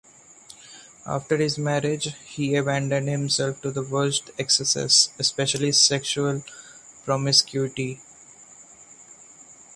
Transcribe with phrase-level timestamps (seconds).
[1.05, 6.41] After his marriage, he abandoned himself to the worst excesses, especially sexual
[7.05, 8.01] promiscuity.